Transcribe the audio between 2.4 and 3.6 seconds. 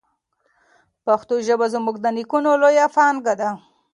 لویه پانګه ده.